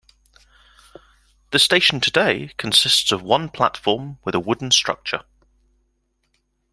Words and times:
The 1.51 1.59
station 1.59 2.01
today 2.01 2.55
consists 2.57 3.11
of 3.11 3.21
one 3.21 3.49
platform 3.49 4.17
with 4.23 4.33
a 4.33 4.39
wooden 4.39 4.71
structure. 4.71 5.25